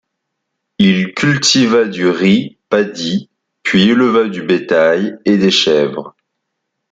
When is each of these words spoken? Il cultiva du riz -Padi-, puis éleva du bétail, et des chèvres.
Il 0.79 1.13
cultiva 1.13 1.85
du 1.85 2.09
riz 2.09 2.57
-Padi-, 2.71 3.29
puis 3.61 3.83
éleva 3.87 4.27
du 4.29 4.41
bétail, 4.41 5.19
et 5.25 5.37
des 5.37 5.51
chèvres. 5.51 6.15